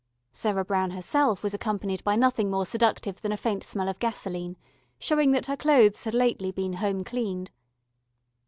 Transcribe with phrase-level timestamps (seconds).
[0.33, 4.57] Sarah Brown herself was accompanied by nothing more seductive than a faint smell of gasoline,
[4.97, 7.51] showing that her clothes had lately been home cleaned.